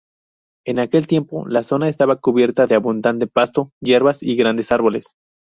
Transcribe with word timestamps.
En 0.65 0.79
aquel 0.79 1.05
tiempo, 1.05 1.45
la 1.47 1.61
zona 1.61 1.87
estaba 1.87 2.15
cubierta 2.15 2.65
de 2.65 2.73
abundante 2.73 3.27
pasto, 3.27 3.71
hierbas 3.83 4.23
y 4.23 4.35
grandes 4.35 4.71
árboles. 4.71 5.13